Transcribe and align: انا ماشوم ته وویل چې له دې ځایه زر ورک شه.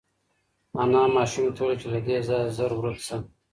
انا 0.81 1.01
ماشوم 1.15 1.47
ته 1.55 1.59
وویل 1.63 1.79
چې 1.81 1.87
له 1.93 1.99
دې 2.07 2.17
ځایه 2.27 2.53
زر 2.57 2.71
ورک 2.77 2.99
شه. 3.07 3.17